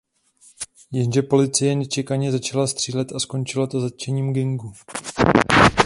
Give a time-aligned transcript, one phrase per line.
[0.91, 4.73] Jenže policie nečekaně začala střílet a skončilo to zatčením gangu.